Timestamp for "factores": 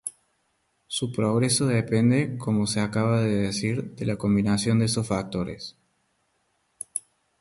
5.07-5.77